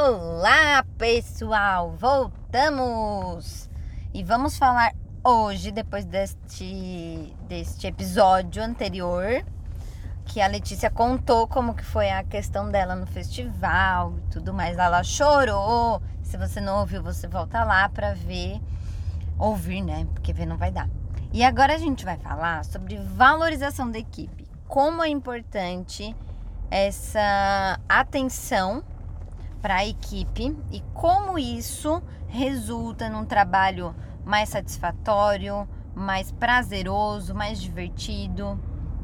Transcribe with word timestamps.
Olá, 0.00 0.84
pessoal! 0.96 1.90
Voltamos! 1.98 3.68
E 4.14 4.22
vamos 4.22 4.56
falar 4.56 4.94
hoje, 5.24 5.72
depois 5.72 6.04
deste, 6.04 7.34
deste 7.48 7.88
episódio 7.88 8.62
anterior, 8.62 9.44
que 10.24 10.40
a 10.40 10.46
Letícia 10.46 10.88
contou 10.88 11.48
como 11.48 11.74
que 11.74 11.84
foi 11.84 12.10
a 12.10 12.22
questão 12.22 12.70
dela 12.70 12.94
no 12.94 13.08
festival 13.08 14.14
e 14.18 14.30
tudo 14.30 14.54
mais. 14.54 14.78
Ela 14.78 15.02
chorou. 15.02 16.00
Se 16.22 16.36
você 16.36 16.60
não 16.60 16.78
ouviu, 16.78 17.02
você 17.02 17.26
volta 17.26 17.64
lá 17.64 17.88
para 17.88 18.14
ver, 18.14 18.60
ouvir, 19.36 19.82
né? 19.82 20.06
Porque 20.14 20.32
ver 20.32 20.46
não 20.46 20.56
vai 20.56 20.70
dar. 20.70 20.88
E 21.32 21.42
agora 21.42 21.74
a 21.74 21.78
gente 21.78 22.04
vai 22.04 22.16
falar 22.18 22.64
sobre 22.64 22.96
valorização 22.98 23.90
da 23.90 23.98
equipe. 23.98 24.46
Como 24.68 25.02
é 25.02 25.08
importante 25.08 26.14
essa 26.70 27.80
atenção 27.88 28.84
para 29.60 29.76
a 29.76 29.86
equipe 29.86 30.56
e 30.70 30.80
como 30.94 31.38
isso 31.38 32.02
resulta 32.26 33.08
num 33.08 33.24
trabalho 33.24 33.94
mais 34.24 34.48
satisfatório, 34.48 35.68
mais 35.94 36.30
prazeroso, 36.30 37.34
mais 37.34 37.60
divertido, 37.60 38.58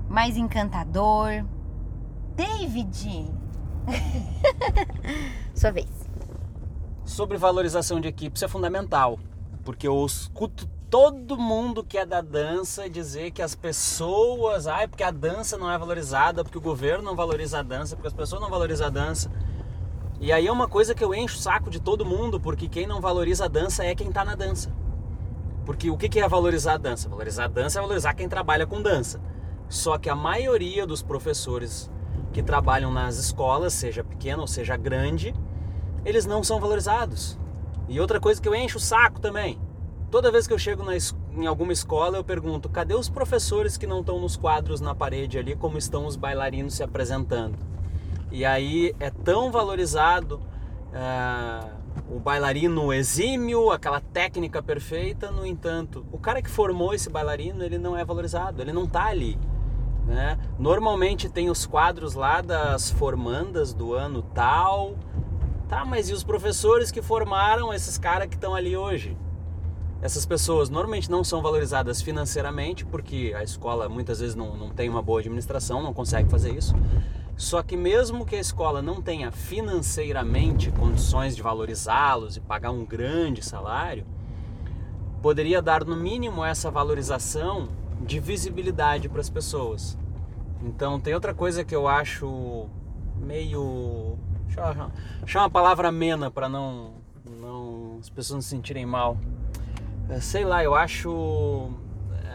mais 0.09 0.37
encantador. 0.37 1.45
David, 2.37 3.31
sua 5.55 5.71
vez. 5.71 5.89
Sobre 7.05 7.37
valorização 7.37 8.01
de 8.01 8.09
equipe, 8.09 8.37
isso 8.37 8.45
é 8.45 8.49
fundamental, 8.49 9.19
porque 9.65 9.87
eu 9.87 10.05
escuto 10.05 10.67
todo 10.95 11.37
mundo 11.37 11.83
que 11.83 11.99
é 11.99 12.07
da 12.07 12.21
dança 12.21 12.89
dizer 12.89 13.33
que 13.33 13.43
as 13.43 13.55
pessoas, 13.55 14.67
ai, 14.67 14.87
porque 14.87 15.03
a 15.03 15.11
dança 15.11 15.59
não 15.59 15.71
é 15.71 15.77
valorizada, 15.77 16.45
porque 16.45 16.57
o 16.57 16.61
governo 16.61 17.03
não 17.03 17.17
valoriza 17.17 17.59
a 17.59 17.63
dança, 17.63 17.97
porque 17.97 18.07
as 18.07 18.15
pessoas 18.15 18.41
não 18.41 18.49
valorizam 18.49 18.87
a 18.87 18.91
dança. 18.91 19.29
E 20.21 20.33
aí 20.33 20.47
é 20.47 20.53
uma 20.53 20.69
coisa 20.69 20.95
que 20.95 21.05
eu 21.05 21.15
encho 21.15 21.37
o 21.37 21.41
saco 21.41 21.71
de 21.71 21.81
todo 21.81 22.05
mundo, 22.05 22.41
porque 22.41 22.69
quem 22.69 22.87
não 22.87 23.01
valoriza 23.01 23.45
a 23.45 23.49
dança 23.49 23.85
é 23.85 23.95
quem 23.95 24.09
está 24.09 24.25
na 24.25 24.35
dança. 24.35 24.73
Porque 25.67 25.91
o 25.91 25.97
que 25.97 26.21
é 26.21 26.29
valorizar 26.29 26.75
a 26.75 26.79
dança? 26.79 27.09
Valorizar 27.09 27.45
a 27.45 27.49
dança 27.49 27.79
é 27.79 27.83
valorizar 27.83 28.15
quem 28.15 28.29
trabalha 28.29 28.67
com 28.67 28.81
dança. 28.81 29.21
Só 29.69 29.99
que 29.99 30.09
a 30.09 30.15
maioria 30.15 30.87
dos 30.87 31.03
professores 31.03 31.91
que 32.33 32.43
trabalham 32.43 32.93
nas 32.93 33.17
escolas, 33.17 33.73
seja 33.73 34.05
pequena 34.05 34.41
ou 34.41 34.47
seja 34.47 34.77
grande, 34.77 35.35
eles 36.05 36.27
não 36.27 36.43
são 36.43 36.61
valorizados. 36.61 37.39
E 37.89 38.01
outra 38.01 38.21
coisa 38.21 38.41
que 38.41 38.49
eu 38.49 38.55
encho 38.55 38.79
o 38.79 38.81
saco 38.81 39.21
também, 39.21 39.59
Toda 40.15 40.31
vez 40.31 40.47
que 40.47 40.53
eu 40.53 40.59
chego 40.61 40.85
na, 40.85 40.93
em 40.97 41.45
alguma 41.45 41.73
escola, 41.73 42.19
eu 42.19 42.23
pergunto: 42.23 42.69
cadê 42.69 42.95
os 42.95 43.09
professores 43.09 43.77
que 43.77 43.85
não 43.85 43.99
estão 43.99 44.21
nos 44.21 44.37
quadros 44.37 44.81
na 44.81 44.95
parede 44.95 45.39
ali, 45.39 45.57
como 45.57 45.77
estão 45.77 46.07
os 46.07 46.15
bailarinos 46.15 46.75
se 46.75 46.85
apresentando? 46.85 47.59
E 48.35 48.45
aí 48.45 48.93
é 48.99 49.11
tão 49.11 49.53
valorizado 49.53 50.43
uh, 50.91 51.71
o 52.11 52.19
bailarino 52.19 52.93
exímio, 52.93 53.71
aquela 53.71 54.01
técnica 54.01 54.61
perfeita, 54.61 55.31
no 55.31 55.47
entanto, 55.47 56.05
o 56.11 56.19
cara 56.19 56.43
que 56.43 56.51
formou 56.51 56.93
esse 56.93 57.09
bailarino, 57.09 57.63
ele 57.63 57.79
não 57.79 57.97
é 57.97 58.05
valorizado, 58.05 58.61
ele 58.61 58.73
não 58.73 58.87
está 58.87 59.05
ali. 59.05 59.39
Né? 60.05 60.37
Normalmente 60.59 61.29
tem 61.29 61.49
os 61.49 61.65
quadros 61.65 62.15
lá 62.15 62.41
das 62.41 62.91
formandas 62.91 63.73
do 63.73 63.95
ano 63.95 64.21
tal, 64.21 64.97
tá, 65.69 65.85
mas 65.85 66.09
e 66.09 66.13
os 66.13 66.25
professores 66.25 66.91
que 66.91 67.01
formaram 67.01 67.73
esses 67.73 67.97
caras 67.97 68.27
que 68.27 68.35
estão 68.35 68.53
ali 68.53 68.77
hoje? 68.77 69.17
Essas 70.03 70.27
pessoas 70.27 70.69
normalmente 70.69 71.09
não 71.09 71.23
são 71.23 71.41
valorizadas 71.41 72.03
financeiramente, 72.03 72.85
porque 72.85 73.33
a 73.37 73.45
escola 73.45 73.89
muitas 73.89 74.19
vezes 74.19 74.35
não, 74.35 74.57
não 74.57 74.71
tem 74.71 74.91
uma 74.91 75.01
boa 75.01 75.21
administração, 75.21 75.81
não 75.81 75.95
consegue 75.95 76.29
fazer 76.29 76.53
isso. 76.53 76.75
Só 77.37 77.63
que 77.63 77.77
mesmo 77.77 78.25
que 78.25 78.37
a 78.37 78.41
escola 78.41 78.81
não 78.81 79.03
tenha 79.03 79.31
financeiramente 79.33 80.71
condições 80.71 81.35
de 81.35 81.43
valorizá-los 81.43 82.37
e 82.37 82.41
pagar 82.41 82.71
um 82.71 82.85
grande 82.85 83.43
salário, 83.43 84.07
poderia 85.21 85.61
dar 85.61 85.85
no 85.85 85.97
mínimo 85.97 86.45
essa 86.45 86.71
valorização 86.71 87.69
de 88.01 88.21
visibilidade 88.21 89.09
para 89.09 89.21
as 89.21 89.31
pessoas. 89.31 89.99
Então 90.63 91.01
tem 91.01 91.15
outra 91.15 91.35
coisa 91.35 91.65
que 91.65 91.75
eu 91.75 91.89
acho 91.89 92.69
meio. 93.17 94.17
Deixa 95.21 95.41
uma 95.41 95.51
palavra 95.51 95.89
amena 95.89 96.31
para 96.31 96.49
não, 96.49 96.95
não 97.25 97.99
as 98.01 98.09
pessoas 98.09 98.35
não 98.37 98.43
se 98.43 98.49
sentirem 98.49 98.87
mal. 98.87 99.19
É, 100.09 100.21
sei 100.21 100.45
lá, 100.45 100.63
eu 100.63 100.75
acho 100.75 101.71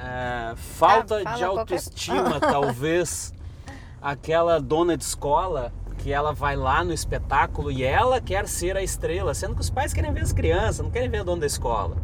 é, 0.03 0.53
falta 0.55 1.21
ah, 1.25 1.35
de 1.35 1.43
autoestima, 1.43 2.39
qualquer... 2.39 2.51
talvez. 2.51 3.33
Aquela 4.01 4.59
dona 4.59 4.95
de 4.95 5.03
escola 5.03 5.73
que 5.97 6.13
ela 6.13 6.33
vai 6.33 6.55
lá 6.55 6.83
no 6.83 6.93
espetáculo 6.93 7.69
e 7.69 7.83
ela 7.83 8.21
quer 8.21 8.47
ser 8.47 8.77
a 8.77 8.81
estrela, 8.81 9.33
sendo 9.33 9.55
que 9.55 9.61
os 9.61 9.69
pais 9.69 9.93
querem 9.93 10.13
ver 10.13 10.21
as 10.21 10.31
crianças, 10.31 10.79
não 10.79 10.89
querem 10.89 11.09
ver 11.09 11.19
a 11.19 11.23
dona 11.23 11.41
da 11.41 11.45
escola. 11.45 11.97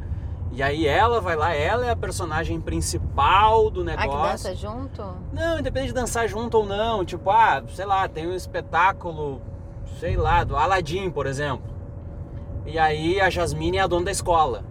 E 0.51 0.61
aí 0.61 0.85
ela 0.85 1.19
vai 1.21 1.35
lá, 1.35 1.53
ela 1.53 1.85
é 1.85 1.89
a 1.89 1.95
personagem 1.95 2.59
principal 2.59 3.69
do 3.69 3.83
negócio. 3.83 4.11
Ah, 4.11 4.25
que 4.25 4.31
dança 4.31 4.55
junto? 4.55 5.03
Não, 5.33 5.59
independente 5.59 5.89
de 5.89 5.95
dançar 5.95 6.27
junto 6.27 6.57
ou 6.57 6.65
não. 6.65 7.03
Tipo, 7.03 7.29
ah, 7.29 7.63
sei 7.73 7.85
lá, 7.85 8.07
tem 8.07 8.27
um 8.27 8.33
espetáculo, 8.33 9.41
sei 9.99 10.15
lá, 10.15 10.43
do 10.43 10.55
Aladdin, 10.55 11.09
por 11.09 11.25
exemplo. 11.25 11.73
E 12.65 12.79
aí 12.79 13.19
a 13.19 13.29
Jasmine 13.29 13.77
é 13.77 13.81
a 13.81 13.87
dona 13.87 14.05
da 14.05 14.11
escola 14.11 14.63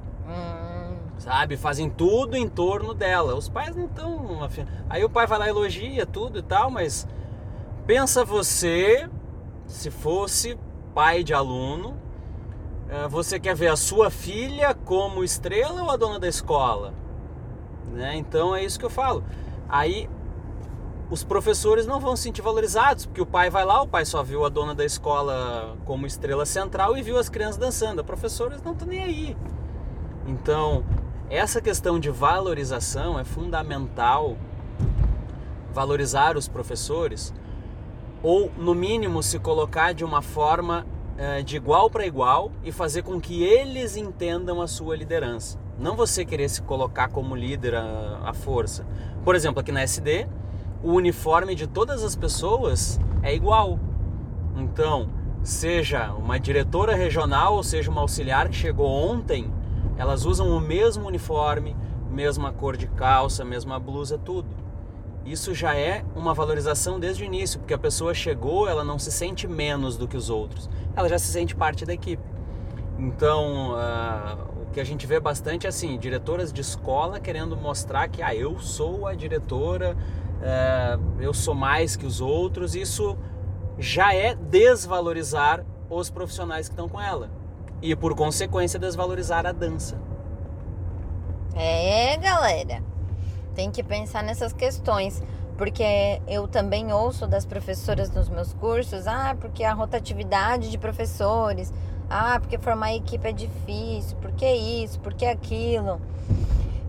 sabe? 1.24 1.56
Fazem 1.56 1.88
tudo 1.88 2.36
em 2.36 2.46
torno 2.46 2.92
dela. 2.92 3.34
Os 3.34 3.48
pais 3.48 3.74
não 3.74 3.86
estão. 3.86 4.46
Aí 4.90 5.02
o 5.02 5.08
pai 5.08 5.26
vai 5.26 5.38
lá 5.38 5.48
elogia 5.48 6.04
tudo 6.04 6.38
e 6.38 6.42
tal, 6.42 6.70
mas 6.70 7.08
pensa 7.86 8.26
você, 8.26 9.08
se 9.66 9.90
fosse 9.90 10.58
pai 10.94 11.24
de 11.24 11.32
aluno, 11.32 11.96
eh, 12.90 13.08
você 13.08 13.40
quer 13.40 13.56
ver 13.56 13.68
a 13.68 13.76
sua 13.76 14.10
filha 14.10 14.74
como 14.74 15.24
estrela 15.24 15.82
ou 15.82 15.90
a 15.90 15.96
dona 15.96 16.20
da 16.20 16.28
escola? 16.28 16.92
Né? 17.90 18.16
Então 18.16 18.54
é 18.54 18.62
isso 18.62 18.78
que 18.78 18.84
eu 18.84 18.90
falo. 18.90 19.24
Aí 19.66 20.10
os 21.10 21.24
professores 21.24 21.86
não 21.86 22.00
vão 22.00 22.16
se 22.16 22.24
sentir 22.24 22.42
valorizados, 22.42 23.06
porque 23.06 23.22
o 23.22 23.26
pai 23.26 23.48
vai 23.48 23.64
lá, 23.64 23.80
o 23.80 23.88
pai 23.88 24.04
só 24.04 24.22
viu 24.22 24.44
a 24.44 24.50
dona 24.50 24.74
da 24.74 24.84
escola 24.84 25.74
como 25.86 26.06
estrela 26.06 26.44
central 26.44 26.98
e 26.98 27.02
viu 27.02 27.16
as 27.16 27.30
crianças 27.30 27.56
dançando. 27.56 28.00
Os 28.00 28.06
professores 28.06 28.62
não 28.62 28.72
estão 28.72 28.86
nem 28.86 29.02
aí. 29.02 29.36
Então, 30.26 30.84
essa 31.30 31.60
questão 31.60 31.98
de 31.98 32.10
valorização 32.10 33.18
é 33.18 33.24
fundamental 33.24 34.36
valorizar 35.72 36.36
os 36.36 36.46
professores 36.46 37.34
ou 38.22 38.50
no 38.56 38.74
mínimo 38.74 39.22
se 39.22 39.38
colocar 39.38 39.92
de 39.92 40.04
uma 40.04 40.22
forma 40.22 40.86
é, 41.16 41.42
de 41.42 41.56
igual 41.56 41.90
para 41.90 42.06
igual 42.06 42.50
e 42.62 42.72
fazer 42.72 43.02
com 43.02 43.20
que 43.20 43.42
eles 43.42 43.96
entendam 43.96 44.60
a 44.60 44.66
sua 44.66 44.96
liderança. 44.96 45.58
Não 45.78 45.96
você 45.96 46.24
querer 46.24 46.48
se 46.48 46.62
colocar 46.62 47.08
como 47.08 47.34
líder 47.34 47.74
à 47.74 48.32
força. 48.32 48.86
Por 49.24 49.34
exemplo, 49.34 49.60
aqui 49.60 49.72
na 49.72 49.82
SD, 49.82 50.26
o 50.82 50.92
uniforme 50.92 51.54
de 51.54 51.66
todas 51.66 52.04
as 52.04 52.14
pessoas 52.14 53.00
é 53.22 53.34
igual. 53.34 53.78
Então, 54.56 55.08
seja 55.42 56.12
uma 56.12 56.38
diretora 56.38 56.94
regional 56.94 57.54
ou 57.54 57.62
seja 57.62 57.90
uma 57.90 58.00
auxiliar 58.00 58.48
que 58.48 58.54
chegou 58.54 58.86
ontem, 58.86 59.50
elas 59.96 60.24
usam 60.24 60.48
o 60.48 60.60
mesmo 60.60 61.06
uniforme, 61.06 61.76
mesma 62.10 62.52
cor 62.52 62.76
de 62.76 62.86
calça, 62.86 63.44
mesma 63.44 63.78
blusa, 63.78 64.18
tudo. 64.18 64.48
Isso 65.24 65.54
já 65.54 65.74
é 65.74 66.04
uma 66.14 66.34
valorização 66.34 67.00
desde 67.00 67.22
o 67.22 67.26
início, 67.26 67.58
porque 67.58 67.72
a 67.72 67.78
pessoa 67.78 68.12
chegou, 68.12 68.68
ela 68.68 68.84
não 68.84 68.98
se 68.98 69.10
sente 69.10 69.48
menos 69.48 69.96
do 69.96 70.06
que 70.06 70.16
os 70.16 70.28
outros, 70.28 70.68
ela 70.94 71.08
já 71.08 71.18
se 71.18 71.28
sente 71.28 71.54
parte 71.54 71.86
da 71.86 71.94
equipe. 71.94 72.22
Então, 72.98 73.72
uh, 73.72 74.62
o 74.62 74.70
que 74.72 74.80
a 74.80 74.84
gente 74.84 75.06
vê 75.06 75.18
bastante 75.18 75.66
é 75.66 75.68
assim, 75.68 75.98
diretoras 75.98 76.52
de 76.52 76.60
escola 76.60 77.18
querendo 77.18 77.56
mostrar 77.56 78.08
que 78.08 78.22
ah, 78.22 78.34
eu 78.34 78.58
sou 78.60 79.06
a 79.06 79.14
diretora, 79.14 79.96
uh, 80.40 81.20
eu 81.20 81.32
sou 81.32 81.54
mais 81.54 81.96
que 81.96 82.06
os 82.06 82.20
outros. 82.20 82.74
Isso 82.74 83.16
já 83.78 84.14
é 84.14 84.34
desvalorizar 84.34 85.64
os 85.88 86.10
profissionais 86.10 86.68
que 86.68 86.74
estão 86.74 86.88
com 86.88 87.00
ela 87.00 87.30
e 87.84 87.94
por 87.94 88.16
consequência 88.16 88.78
desvalorizar 88.78 89.44
a 89.44 89.52
dança. 89.52 89.98
É, 91.54 92.16
galera. 92.16 92.82
Tem 93.54 93.70
que 93.70 93.82
pensar 93.82 94.22
nessas 94.24 94.54
questões, 94.54 95.22
porque 95.58 96.20
eu 96.26 96.48
também 96.48 96.94
ouço 96.94 97.26
das 97.26 97.44
professoras 97.44 98.10
nos 98.10 98.30
meus 98.30 98.54
cursos, 98.54 99.06
ah, 99.06 99.36
porque 99.38 99.62
a 99.62 99.74
rotatividade 99.74 100.70
de 100.70 100.78
professores, 100.78 101.70
ah, 102.08 102.40
porque 102.40 102.56
formar 102.56 102.94
equipe 102.94 103.28
é 103.28 103.32
difícil, 103.32 104.16
porque 104.16 104.50
isso, 104.50 104.98
porque 105.00 105.26
aquilo. 105.26 106.00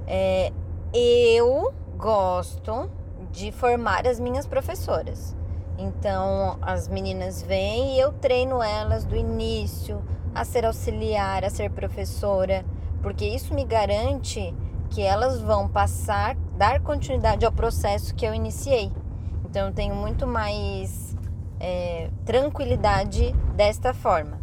É, 0.07 0.53
eu 0.93 1.73
gosto 1.97 2.89
de 3.33 3.51
formar 3.51 4.07
as 4.07 4.17
minhas 4.17 4.47
professoras. 4.47 5.35
Então, 5.77 6.57
as 6.61 6.87
meninas 6.87 7.41
vêm 7.41 7.97
e 7.97 7.99
eu 7.99 8.13
treino 8.13 8.63
elas 8.63 9.03
do 9.03 9.13
início 9.13 10.01
a 10.35 10.43
ser 10.43 10.65
auxiliar, 10.65 11.45
a 11.45 11.49
ser 11.49 11.71
professora, 11.71 12.65
porque 13.01 13.25
isso 13.25 13.53
me 13.53 13.63
garante 13.63 14.53
que 14.89 15.01
elas 15.01 15.41
vão 15.41 15.67
passar, 15.67 16.35
dar 16.57 16.81
continuidade 16.81 17.45
ao 17.45 17.51
processo 17.51 18.13
que 18.13 18.25
eu 18.25 18.33
iniciei. 18.33 18.91
Então 19.45 19.67
eu 19.67 19.73
tenho 19.73 19.95
muito 19.95 20.27
mais 20.27 21.15
é, 21.59 22.09
tranquilidade 22.25 23.31
desta 23.55 23.93
forma. 23.93 24.41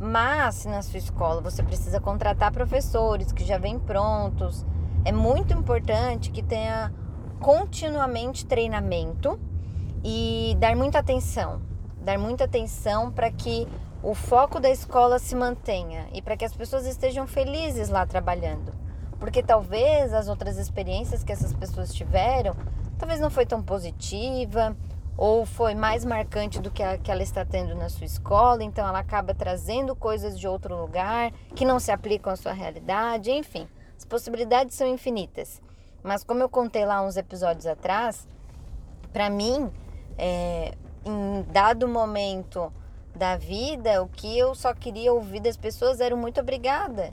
Mas 0.00 0.64
na 0.64 0.80
sua 0.82 0.98
escola 0.98 1.40
você 1.40 1.62
precisa 1.62 2.00
contratar 2.00 2.52
professores 2.52 3.32
que 3.32 3.44
já 3.44 3.58
vêm 3.58 3.78
prontos, 3.78 4.64
é 5.04 5.10
muito 5.10 5.52
importante 5.52 6.30
que 6.30 6.42
tenha 6.42 6.92
continuamente 7.40 8.46
treinamento 8.46 9.38
e 10.04 10.56
dar 10.60 10.76
muita 10.76 11.00
atenção, 11.00 11.60
dar 12.00 12.18
muita 12.18 12.44
atenção 12.44 13.10
para 13.10 13.30
que 13.30 13.66
o 14.02 14.14
foco 14.14 14.58
da 14.58 14.68
escola 14.68 15.18
se 15.18 15.34
mantenha 15.36 16.08
e 16.12 16.20
para 16.20 16.36
que 16.36 16.44
as 16.44 16.54
pessoas 16.54 16.86
estejam 16.86 17.26
felizes 17.26 17.88
lá 17.88 18.04
trabalhando. 18.04 18.72
Porque 19.20 19.42
talvez 19.42 20.12
as 20.12 20.28
outras 20.28 20.58
experiências 20.58 21.22
que 21.22 21.30
essas 21.30 21.52
pessoas 21.52 21.94
tiveram, 21.94 22.56
talvez 22.98 23.20
não 23.20 23.30
foi 23.30 23.46
tão 23.46 23.62
positiva, 23.62 24.76
ou 25.16 25.46
foi 25.46 25.74
mais 25.74 26.04
marcante 26.04 26.60
do 26.60 26.70
que 26.70 26.82
a 26.82 26.98
que 26.98 27.10
ela 27.10 27.22
está 27.22 27.44
tendo 27.44 27.74
na 27.74 27.88
sua 27.88 28.04
escola, 28.04 28.64
então 28.64 28.86
ela 28.86 28.98
acaba 28.98 29.34
trazendo 29.34 29.94
coisas 29.94 30.38
de 30.38 30.48
outro 30.48 30.76
lugar 30.76 31.30
que 31.54 31.64
não 31.64 31.78
se 31.78 31.92
aplicam 31.92 32.32
à 32.32 32.36
sua 32.36 32.52
realidade, 32.52 33.30
enfim, 33.30 33.68
as 33.96 34.04
possibilidades 34.04 34.74
são 34.74 34.86
infinitas. 34.86 35.60
Mas 36.02 36.24
como 36.24 36.42
eu 36.42 36.48
contei 36.48 36.84
lá 36.84 37.00
uns 37.02 37.16
episódios 37.16 37.66
atrás, 37.66 38.26
para 39.12 39.30
mim, 39.30 39.70
é, 40.18 40.74
em 41.04 41.42
dado 41.52 41.86
momento 41.86 42.72
da 43.14 43.36
vida, 43.36 44.02
o 44.02 44.08
que 44.08 44.38
eu 44.38 44.54
só 44.54 44.74
queria 44.74 45.12
ouvir 45.12 45.40
das 45.40 45.56
pessoas 45.56 46.00
era 46.00 46.16
muito 46.16 46.40
obrigada. 46.40 47.12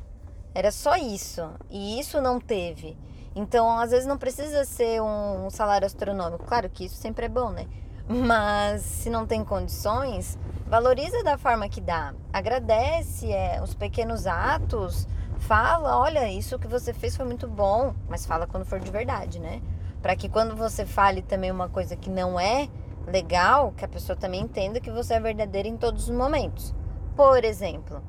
Era 0.53 0.71
só 0.71 0.95
isso. 0.95 1.49
E 1.69 1.99
isso 1.99 2.21
não 2.21 2.39
teve. 2.39 2.97
Então, 3.35 3.69
às 3.79 3.91
vezes 3.91 4.07
não 4.07 4.17
precisa 4.17 4.65
ser 4.65 5.01
um 5.01 5.49
salário 5.49 5.85
astronômico. 5.85 6.45
Claro 6.45 6.69
que 6.69 6.85
isso 6.85 6.95
sempre 6.95 7.25
é 7.25 7.29
bom, 7.29 7.51
né? 7.51 7.67
Mas 8.07 8.81
se 8.81 9.09
não 9.09 9.25
tem 9.25 9.43
condições, 9.43 10.37
valoriza 10.65 11.23
da 11.23 11.37
forma 11.37 11.69
que 11.69 11.79
dá. 11.79 12.13
Agradece 12.33 13.31
é, 13.31 13.61
os 13.61 13.73
pequenos 13.75 14.25
atos. 14.25 15.07
Fala, 15.39 15.97
olha, 15.97 16.29
isso 16.29 16.59
que 16.59 16.67
você 16.67 16.93
fez 16.93 17.15
foi 17.15 17.25
muito 17.25 17.47
bom, 17.47 17.93
mas 18.09 18.25
fala 18.25 18.45
quando 18.45 18.65
for 18.65 18.77
de 18.77 18.91
verdade, 18.91 19.39
né? 19.39 19.61
Para 20.01 20.13
que 20.13 20.27
quando 20.27 20.53
você 20.53 20.85
fale 20.85 21.21
também 21.21 21.49
uma 21.49 21.69
coisa 21.69 21.95
que 21.95 22.09
não 22.09 22.37
é 22.37 22.67
legal, 23.09 23.73
que 23.75 23.83
a 23.83 23.87
pessoa 23.87 24.15
também 24.15 24.41
entenda 24.41 24.79
que 24.79 24.91
você 24.91 25.15
é 25.15 25.19
verdadeira 25.19 25.67
em 25.67 25.77
todos 25.77 26.09
os 26.09 26.15
momentos. 26.15 26.73
Por 27.15 27.43
exemplo, 27.43 28.01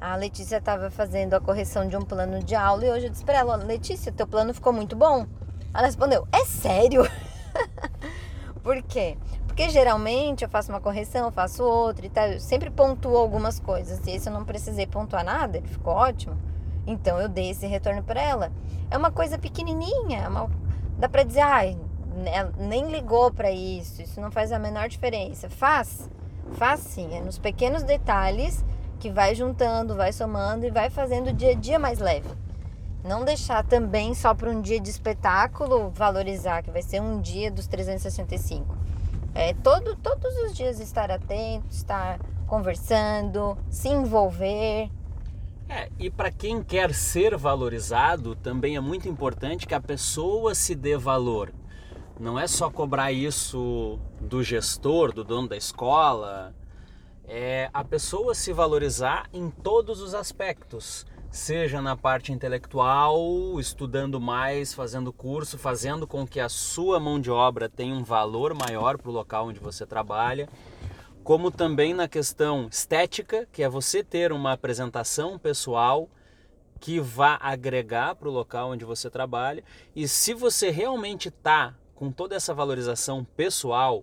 a 0.00 0.16
Letícia 0.16 0.56
estava 0.56 0.90
fazendo 0.90 1.34
a 1.34 1.40
correção 1.40 1.86
de 1.86 1.96
um 1.96 2.02
plano 2.02 2.42
de 2.42 2.54
aula 2.54 2.84
e 2.84 2.90
hoje 2.90 3.06
eu 3.06 3.10
disse 3.10 3.24
para 3.24 3.38
ela: 3.38 3.56
Letícia, 3.56 4.12
teu 4.12 4.26
plano 4.26 4.52
ficou 4.52 4.72
muito 4.72 4.96
bom. 4.96 5.26
Ela 5.72 5.86
respondeu: 5.86 6.26
É 6.32 6.44
sério? 6.44 7.02
Por 8.62 8.82
quê? 8.82 9.16
Porque 9.46 9.68
geralmente 9.68 10.44
eu 10.44 10.48
faço 10.48 10.70
uma 10.72 10.80
correção, 10.80 11.26
eu 11.26 11.32
faço 11.32 11.62
outra 11.62 12.06
e 12.06 12.08
tal. 12.10 12.26
Eu 12.26 12.40
sempre 12.40 12.70
pontuo 12.70 13.16
algumas 13.16 13.60
coisas. 13.60 14.00
E 14.06 14.12
esse 14.12 14.28
eu 14.28 14.32
não 14.32 14.44
precisei 14.44 14.86
pontuar 14.86 15.24
nada, 15.24 15.58
ele 15.58 15.68
ficou 15.68 15.92
ótimo. 15.94 16.36
Então 16.86 17.20
eu 17.20 17.28
dei 17.28 17.50
esse 17.50 17.66
retorno 17.66 18.02
para 18.02 18.20
ela. 18.20 18.52
É 18.90 18.96
uma 18.96 19.10
coisa 19.10 19.38
pequenininha, 19.38 20.20
é 20.24 20.28
uma... 20.28 20.50
dá 20.98 21.08
para 21.08 21.22
dizer, 21.22 21.40
ai, 21.40 21.78
nem 22.58 22.90
ligou 22.90 23.32
para 23.32 23.50
isso, 23.50 24.02
isso 24.02 24.20
não 24.20 24.30
faz 24.30 24.52
a 24.52 24.58
menor 24.58 24.88
diferença. 24.88 25.48
Faz, 25.48 26.08
faz 26.52 26.80
sim, 26.80 27.14
é 27.14 27.20
nos 27.20 27.38
pequenos 27.38 27.82
detalhes 27.82 28.64
que 28.98 29.10
vai 29.10 29.34
juntando, 29.34 29.96
vai 29.96 30.12
somando 30.12 30.64
e 30.64 30.70
vai 30.70 30.88
fazendo 30.88 31.30
o 31.30 31.32
dia 31.32 31.52
a 31.52 31.54
dia 31.54 31.78
mais 31.78 31.98
leve. 31.98 32.28
Não 33.04 33.24
deixar 33.24 33.64
também 33.64 34.14
só 34.14 34.32
para 34.32 34.48
um 34.48 34.60
dia 34.60 34.78
de 34.78 34.88
espetáculo 34.88 35.90
valorizar, 35.90 36.62
que 36.62 36.70
vai 36.70 36.82
ser 36.82 37.00
um 37.02 37.20
dia 37.20 37.50
dos 37.50 37.66
365. 37.66 38.76
É, 39.34 39.54
todo, 39.54 39.96
todos 39.96 40.36
os 40.44 40.56
dias 40.56 40.78
estar 40.78 41.10
atento, 41.10 41.66
estar 41.68 42.20
conversando, 42.46 43.58
se 43.68 43.88
envolver. 43.88 44.88
É, 45.68 45.88
e 45.98 46.10
para 46.10 46.30
quem 46.30 46.62
quer 46.62 46.94
ser 46.94 47.36
valorizado, 47.36 48.36
também 48.36 48.76
é 48.76 48.80
muito 48.80 49.08
importante 49.08 49.66
que 49.66 49.74
a 49.74 49.80
pessoa 49.80 50.54
se 50.54 50.74
dê 50.74 50.96
valor. 50.96 51.52
Não 52.18 52.38
é 52.38 52.46
só 52.46 52.70
cobrar 52.70 53.12
isso 53.12 53.98
do 54.20 54.42
gestor, 54.42 55.12
do 55.12 55.24
dono 55.24 55.48
da 55.48 55.56
escola, 55.56 56.54
é 57.24 57.70
a 57.72 57.82
pessoa 57.82 58.34
se 58.34 58.52
valorizar 58.52 59.28
em 59.32 59.50
todos 59.50 60.00
os 60.00 60.14
aspectos 60.14 61.06
seja 61.32 61.80
na 61.80 61.96
parte 61.96 62.30
intelectual, 62.30 63.58
estudando 63.58 64.20
mais, 64.20 64.74
fazendo 64.74 65.10
curso, 65.14 65.56
fazendo 65.56 66.06
com 66.06 66.26
que 66.26 66.38
a 66.38 66.48
sua 66.48 67.00
mão 67.00 67.18
de 67.18 67.30
obra 67.30 67.70
tenha 67.70 67.94
um 67.94 68.04
valor 68.04 68.52
maior 68.52 68.98
para 68.98 69.08
o 69.08 69.14
local 69.14 69.46
onde 69.46 69.58
você 69.58 69.86
trabalha, 69.86 70.46
como 71.24 71.50
também 71.50 71.94
na 71.94 72.06
questão 72.06 72.68
estética, 72.70 73.48
que 73.50 73.62
é 73.62 73.68
você 73.68 74.04
ter 74.04 74.30
uma 74.30 74.52
apresentação 74.52 75.38
pessoal 75.38 76.06
que 76.78 77.00
vá 77.00 77.38
agregar 77.40 78.14
para 78.14 78.28
o 78.28 78.32
local 78.32 78.72
onde 78.72 78.84
você 78.84 79.08
trabalha. 79.08 79.64
E 79.96 80.06
se 80.06 80.34
você 80.34 80.68
realmente 80.68 81.28
está 81.28 81.74
com 82.02 82.10
toda 82.10 82.34
essa 82.34 82.52
valorização 82.52 83.22
pessoal 83.22 84.02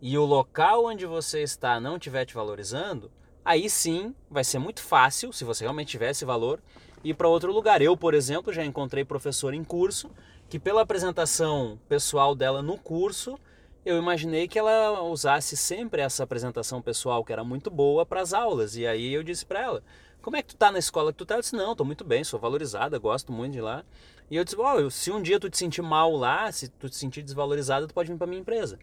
e 0.00 0.16
o 0.16 0.24
local 0.24 0.84
onde 0.84 1.04
você 1.04 1.42
está 1.42 1.80
não 1.80 1.96
estiver 1.96 2.24
te 2.24 2.34
valorizando, 2.34 3.10
aí 3.44 3.68
sim 3.68 4.14
vai 4.30 4.44
ser 4.44 4.60
muito 4.60 4.80
fácil, 4.80 5.32
se 5.32 5.42
você 5.42 5.64
realmente 5.64 5.88
tiver 5.88 6.10
esse 6.10 6.24
valor, 6.24 6.62
ir 7.02 7.14
para 7.14 7.26
outro 7.26 7.52
lugar. 7.52 7.82
Eu, 7.82 7.96
por 7.96 8.14
exemplo, 8.14 8.52
já 8.52 8.64
encontrei 8.64 9.04
professor 9.04 9.54
em 9.54 9.64
curso 9.64 10.08
que, 10.48 10.56
pela 10.56 10.82
apresentação 10.82 11.80
pessoal 11.88 12.36
dela 12.36 12.62
no 12.62 12.78
curso, 12.78 13.36
eu 13.84 13.98
imaginei 13.98 14.46
que 14.46 14.56
ela 14.56 15.02
usasse 15.02 15.56
sempre 15.56 16.00
essa 16.00 16.22
apresentação 16.22 16.80
pessoal, 16.80 17.24
que 17.24 17.32
era 17.32 17.42
muito 17.42 17.72
boa, 17.72 18.06
para 18.06 18.20
as 18.20 18.32
aulas. 18.32 18.76
E 18.76 18.86
aí 18.86 19.12
eu 19.12 19.24
disse 19.24 19.44
para 19.44 19.60
ela: 19.60 19.82
Como 20.22 20.36
é 20.36 20.42
que 20.42 20.48
tu 20.48 20.56
tá 20.56 20.70
na 20.70 20.78
escola 20.78 21.12
que 21.12 21.18
tu 21.18 21.26
tá? 21.26 21.34
Ela 21.34 21.42
disse: 21.42 21.56
Não, 21.56 21.74
tô 21.74 21.84
muito 21.84 22.04
bem, 22.04 22.22
sou 22.22 22.38
valorizada, 22.38 22.98
gosto 22.98 23.32
muito 23.32 23.52
de 23.52 23.60
lá. 23.60 23.84
E 24.30 24.36
eu 24.36 24.44
disse: 24.44 24.56
oh, 24.58 24.90
se 24.90 25.10
um 25.10 25.20
dia 25.20 25.38
tu 25.38 25.50
te 25.50 25.58
sentir 25.58 25.82
mal 25.82 26.16
lá, 26.16 26.50
se 26.50 26.68
tu 26.68 26.88
te 26.88 26.96
sentir 26.96 27.22
desvalorizada, 27.22 27.86
tu 27.86 27.92
pode 27.92 28.10
vir 28.10 28.16
para 28.16 28.26
minha 28.26 28.40
empresa. 28.40 28.78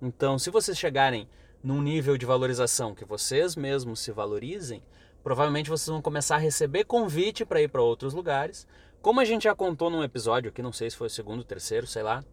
Então, 0.00 0.38
se 0.38 0.50
vocês 0.50 0.78
chegarem 0.78 1.28
num 1.60 1.82
nível 1.82 2.16
de 2.16 2.24
valorização 2.24 2.94
que 2.94 3.04
vocês 3.04 3.56
mesmos 3.56 3.98
se 3.98 4.12
valorizem, 4.12 4.82
provavelmente 5.24 5.70
vocês 5.70 5.88
vão 5.88 6.00
começar 6.00 6.36
a 6.36 6.38
receber 6.38 6.84
convite 6.84 7.44
para 7.44 7.60
ir 7.60 7.68
para 7.68 7.82
outros 7.82 8.14
lugares. 8.14 8.64
Como 9.02 9.18
a 9.18 9.24
gente 9.24 9.44
já 9.44 9.54
contou 9.54 9.90
num 9.90 10.04
episódio 10.04 10.50
aqui, 10.50 10.62
não 10.62 10.72
sei 10.72 10.90
se 10.90 10.96
foi 10.96 11.08
o 11.08 11.10
segundo, 11.10 11.42
terceiro, 11.42 11.86
sei 11.86 12.02
lá, 12.02 12.24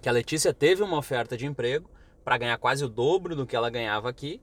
que 0.00 0.08
a 0.08 0.12
Letícia 0.12 0.52
teve 0.52 0.82
uma 0.82 0.98
oferta 0.98 1.36
de 1.36 1.46
emprego 1.46 1.88
para 2.24 2.38
ganhar 2.38 2.58
quase 2.58 2.84
o 2.84 2.88
dobro 2.88 3.36
do 3.36 3.46
que 3.46 3.54
ela 3.54 3.70
ganhava 3.70 4.08
aqui. 4.08 4.40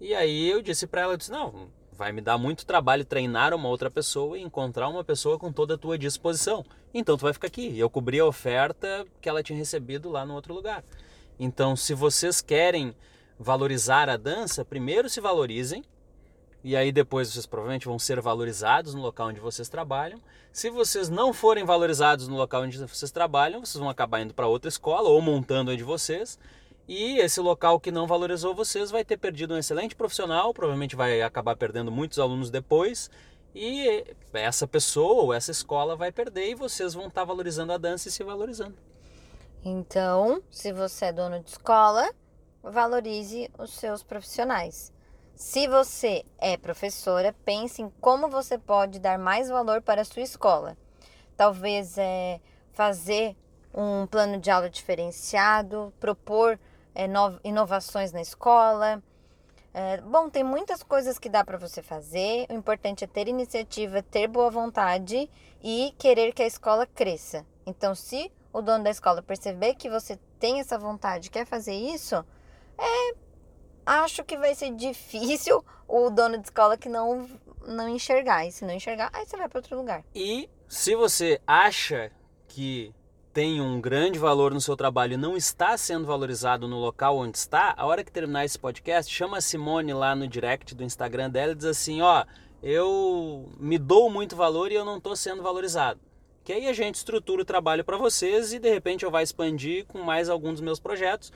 E 0.00 0.14
aí 0.14 0.48
eu 0.48 0.62
disse 0.62 0.86
para 0.86 1.02
ela, 1.02 1.12
eu 1.12 1.16
disse, 1.18 1.30
não, 1.30 1.68
vai 1.96 2.12
me 2.12 2.20
dar 2.20 2.36
muito 2.36 2.66
trabalho 2.66 3.04
treinar 3.04 3.54
uma 3.54 3.68
outra 3.68 3.90
pessoa 3.90 4.38
e 4.38 4.42
encontrar 4.42 4.88
uma 4.88 5.02
pessoa 5.02 5.38
com 5.38 5.50
toda 5.50 5.74
a 5.74 5.78
tua 5.78 5.96
disposição. 5.96 6.64
Então 6.92 7.16
tu 7.16 7.22
vai 7.22 7.32
ficar 7.32 7.46
aqui. 7.46 7.78
Eu 7.78 7.88
cobri 7.88 8.20
a 8.20 8.26
oferta 8.26 9.06
que 9.20 9.28
ela 9.28 9.42
tinha 9.42 9.58
recebido 9.58 10.10
lá 10.10 10.24
no 10.24 10.34
outro 10.34 10.52
lugar. 10.54 10.84
Então, 11.38 11.76
se 11.76 11.92
vocês 11.94 12.40
querem 12.40 12.94
valorizar 13.38 14.08
a 14.08 14.16
dança, 14.16 14.64
primeiro 14.64 15.08
se 15.08 15.20
valorizem, 15.20 15.84
e 16.64 16.74
aí 16.74 16.90
depois 16.90 17.30
vocês 17.30 17.46
provavelmente 17.46 17.86
vão 17.86 17.98
ser 17.98 18.20
valorizados 18.20 18.94
no 18.94 19.00
local 19.00 19.28
onde 19.28 19.40
vocês 19.40 19.68
trabalham. 19.68 20.20
Se 20.52 20.70
vocês 20.70 21.08
não 21.08 21.32
forem 21.32 21.64
valorizados 21.64 22.26
no 22.28 22.36
local 22.36 22.62
onde 22.62 22.78
vocês 22.78 23.10
trabalham, 23.10 23.60
vocês 23.60 23.78
vão 23.78 23.88
acabar 23.88 24.20
indo 24.20 24.34
para 24.34 24.46
outra 24.46 24.68
escola 24.68 25.08
ou 25.08 25.20
montando 25.20 25.70
a 25.70 25.76
de 25.76 25.84
vocês. 25.84 26.38
E 26.88 27.18
esse 27.18 27.40
local 27.40 27.80
que 27.80 27.90
não 27.90 28.06
valorizou 28.06 28.54
vocês 28.54 28.90
vai 28.90 29.04
ter 29.04 29.16
perdido 29.16 29.54
um 29.54 29.58
excelente 29.58 29.96
profissional, 29.96 30.54
provavelmente 30.54 30.94
vai 30.94 31.20
acabar 31.20 31.56
perdendo 31.56 31.90
muitos 31.90 32.18
alunos 32.18 32.50
depois. 32.50 33.10
E 33.54 34.04
essa 34.32 34.66
pessoa 34.66 35.22
ou 35.22 35.34
essa 35.34 35.50
escola 35.50 35.96
vai 35.96 36.12
perder 36.12 36.50
e 36.50 36.54
vocês 36.54 36.94
vão 36.94 37.08
estar 37.08 37.24
valorizando 37.24 37.72
a 37.72 37.78
dança 37.78 38.08
e 38.08 38.12
se 38.12 38.22
valorizando. 38.22 38.76
Então, 39.64 40.42
se 40.50 40.72
você 40.72 41.06
é 41.06 41.12
dono 41.12 41.40
de 41.40 41.50
escola, 41.50 42.08
valorize 42.62 43.50
os 43.58 43.72
seus 43.72 44.02
profissionais. 44.02 44.92
Se 45.34 45.66
você 45.66 46.24
é 46.38 46.56
professora, 46.56 47.34
pense 47.44 47.82
em 47.82 47.90
como 48.00 48.28
você 48.28 48.56
pode 48.56 49.00
dar 49.00 49.18
mais 49.18 49.48
valor 49.48 49.82
para 49.82 50.02
a 50.02 50.04
sua 50.04 50.22
escola. 50.22 50.76
Talvez 51.36 51.98
é 51.98 52.40
fazer 52.72 53.36
um 53.74 54.06
plano 54.06 54.38
de 54.38 54.50
aula 54.50 54.70
diferenciado, 54.70 55.92
propor 55.98 56.58
inovações 57.44 58.12
na 58.12 58.20
escola. 58.20 59.02
É, 59.72 60.00
bom, 60.00 60.30
tem 60.30 60.42
muitas 60.42 60.82
coisas 60.82 61.18
que 61.18 61.28
dá 61.28 61.44
para 61.44 61.58
você 61.58 61.82
fazer. 61.82 62.46
O 62.48 62.54
importante 62.54 63.04
é 63.04 63.06
ter 63.06 63.28
iniciativa, 63.28 64.02
ter 64.02 64.26
boa 64.26 64.50
vontade 64.50 65.28
e 65.62 65.94
querer 65.98 66.32
que 66.32 66.42
a 66.42 66.46
escola 66.46 66.86
cresça. 66.86 67.44
Então, 67.66 67.94
se 67.94 68.32
o 68.52 68.62
dono 68.62 68.84
da 68.84 68.90
escola 68.90 69.22
perceber 69.22 69.74
que 69.74 69.90
você 69.90 70.18
tem 70.38 70.60
essa 70.60 70.78
vontade, 70.78 71.30
quer 71.30 71.44
fazer 71.44 71.74
isso, 71.74 72.24
é, 72.78 73.14
acho 73.84 74.24
que 74.24 74.36
vai 74.38 74.54
ser 74.54 74.70
difícil 74.74 75.62
o 75.86 76.08
dono 76.08 76.38
de 76.38 76.44
escola 76.44 76.76
que 76.76 76.88
não 76.88 77.28
não 77.66 77.88
enxergar. 77.88 78.46
E 78.46 78.52
se 78.52 78.64
não 78.64 78.72
enxergar, 78.72 79.10
aí 79.12 79.26
você 79.26 79.36
vai 79.36 79.48
para 79.48 79.58
outro 79.58 79.76
lugar. 79.76 80.04
E 80.14 80.48
se 80.68 80.94
você 80.94 81.40
acha 81.46 82.10
que 82.48 82.94
tem 83.36 83.60
um 83.60 83.78
grande 83.82 84.18
valor 84.18 84.54
no 84.54 84.62
seu 84.62 84.74
trabalho 84.74 85.12
e 85.12 85.16
não 85.18 85.36
está 85.36 85.76
sendo 85.76 86.06
valorizado 86.06 86.66
no 86.66 86.80
local 86.80 87.18
onde 87.18 87.36
está, 87.36 87.74
a 87.76 87.84
hora 87.84 88.02
que 88.02 88.10
terminar 88.10 88.46
esse 88.46 88.58
podcast, 88.58 89.12
chama 89.12 89.36
a 89.36 89.40
Simone 89.42 89.92
lá 89.92 90.14
no 90.14 90.26
direct 90.26 90.74
do 90.74 90.82
Instagram 90.82 91.28
dela 91.28 91.52
e 91.52 91.54
diz 91.54 91.66
assim, 91.66 92.00
ó, 92.00 92.24
eu 92.62 93.46
me 93.60 93.76
dou 93.76 94.08
muito 94.08 94.34
valor 94.34 94.72
e 94.72 94.74
eu 94.74 94.86
não 94.86 94.96
estou 94.96 95.14
sendo 95.14 95.42
valorizado. 95.42 96.00
Que 96.44 96.54
aí 96.54 96.66
a 96.66 96.72
gente 96.72 96.94
estrutura 96.94 97.42
o 97.42 97.44
trabalho 97.44 97.84
para 97.84 97.98
vocês 97.98 98.54
e 98.54 98.58
de 98.58 98.70
repente 98.70 99.04
eu 99.04 99.10
vou 99.10 99.20
expandir 99.20 99.84
com 99.84 99.98
mais 99.98 100.30
alguns 100.30 100.52
dos 100.52 100.62
meus 100.62 100.80
projetos. 100.80 101.30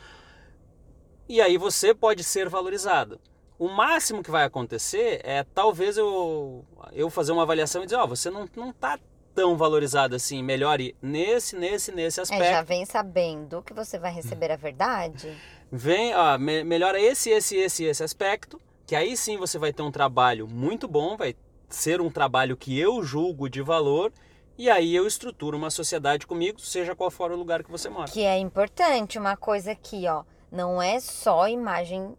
E 1.28 1.38
aí 1.38 1.59
você 1.59 1.92
pode 1.92 2.25
ser 2.25 2.49
valorizado. 2.49 3.21
O 3.59 3.69
máximo 3.69 4.23
que 4.23 4.30
vai 4.30 4.45
acontecer 4.45 5.21
é 5.23 5.45
talvez 5.45 5.99
eu, 5.99 6.64
eu 6.95 7.11
fazer 7.11 7.33
uma 7.33 7.42
avaliação 7.42 7.83
e 7.83 7.85
dizer, 7.85 7.97
ó, 7.97 8.04
oh, 8.04 8.09
você 8.09 8.30
não, 8.30 8.49
não 8.57 8.73
tá 8.73 8.99
tão 9.35 9.57
valorizado 9.57 10.15
assim, 10.15 10.43
melhore 10.43 10.97
nesse, 11.01 11.57
nesse, 11.57 11.93
nesse 11.93 12.21
aspecto. 12.21 12.43
É, 12.43 12.53
já 12.53 12.63
vem 12.63 12.85
sabendo 12.85 13.63
que 13.63 13.73
você 13.73 13.99
vai 13.99 14.13
receber 14.13 14.51
a 14.51 14.57
verdade. 14.57 15.37
Vem, 15.71 16.15
ó, 16.15 16.37
me, 16.39 16.65
melhora 16.65 17.01
esse, 17.01 17.31
esse, 17.31 17.57
esse, 17.57 17.85
esse 17.85 18.03
aspecto, 18.03 18.61
que 18.87 18.97
aí 18.97 19.17
sim 19.17 19.37
você 19.37 19.59
vai 19.59 19.73
ter 19.73 19.83
um 19.83 19.91
trabalho 19.91 20.49
muito 20.49 20.89
bom, 20.89 21.17
vai 21.17 21.35
ser 21.69 22.01
um 22.01 22.11
trabalho 22.11 22.57
que 22.57 22.79
eu 22.79 23.03
julgo 23.03 23.49
de 23.49 23.63
valor 23.63 24.13
e 24.59 24.69
aí 24.69 24.95
eu 24.95 25.07
estruturo 25.07 25.57
uma 25.57 25.71
sociedade 25.71 26.27
comigo, 26.27 26.61
seja 26.61 26.95
qual 26.95 27.11
for 27.11 27.31
o 27.31 27.37
lugar 27.37 27.63
que 27.63 27.71
você 27.71 27.89
mora. 27.89 28.11
Que 28.11 28.25
é 28.25 28.37
importante 28.37 29.19
uma 29.19 29.37
coisa 29.37 29.73
aqui, 29.73 30.07
ó, 30.09 30.25
não 30.51 30.83
é 30.83 31.01
só 31.01 31.49
imagem 31.49 32.15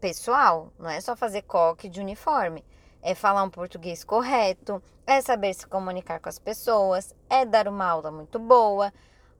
pessoal, 0.00 0.72
não 0.78 0.88
é 0.88 1.00
só 1.00 1.14
fazer 1.14 1.42
coque 1.42 1.88
de 1.88 2.00
uniforme 2.00 2.64
é 3.02 3.14
falar 3.14 3.42
um 3.42 3.50
português 3.50 4.04
correto, 4.04 4.82
é 5.06 5.20
saber 5.20 5.52
se 5.54 5.66
comunicar 5.66 6.20
com 6.20 6.28
as 6.28 6.38
pessoas, 6.38 7.14
é 7.28 7.44
dar 7.44 7.66
uma 7.66 7.84
aula 7.84 8.10
muito 8.10 8.38
boa, 8.38 8.92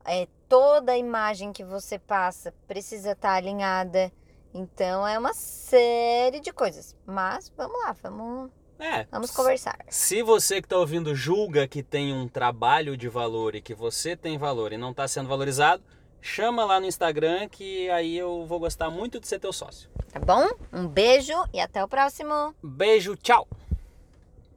é 0.05 0.27
toda 0.49 0.93
a 0.93 0.99
imagem 0.99 1.53
que 1.53 1.65
você 1.65 1.99
passa 1.99 2.53
precisa 2.67 3.13
estar 3.13 3.35
alinhada. 3.35 4.13
Então 4.53 5.07
é 5.07 5.19
uma 5.19 5.33
série 5.33 6.41
de 6.41 6.53
coisas. 6.53 6.95
Mas 7.07 7.51
vamos 7.57 7.81
lá, 7.85 7.93
vamos 8.03 8.51
é, 8.79 9.07
Vamos 9.13 9.31
conversar. 9.31 9.79
Se 9.89 10.23
você 10.23 10.61
que 10.61 10.67
está 10.67 10.77
ouvindo 10.77 11.15
julga 11.15 11.69
que 11.69 11.85
tem 11.85 12.13
um 12.13 12.27
trabalho 12.27 12.97
de 12.97 13.09
valor 13.09 13.55
e 13.55 13.63
que 13.63 13.75
você 13.75 14.17
tem 14.17 14.37
valor 14.37 14.73
e 14.73 14.77
não 14.77 14.91
está 14.91 15.07
sendo 15.07 15.29
valorizado, 15.29 15.85
chama 16.23 16.65
lá 16.65 16.81
no 16.81 16.87
Instagram 16.87 17.49
que 17.49 17.91
aí 17.91 18.17
eu 18.17 18.47
vou 18.47 18.59
gostar 18.61 18.89
muito 18.89 19.21
de 19.21 19.27
ser 19.27 19.41
teu 19.41 19.53
sócio. 19.53 19.91
Tá 20.11 20.21
bom? 20.21 20.49
Um 20.73 20.87
beijo 20.87 21.35
e 21.53 21.61
até 21.61 21.83
o 21.85 21.89
próximo. 21.89 22.55
Beijo, 22.63 23.17
tchau! 23.17 23.47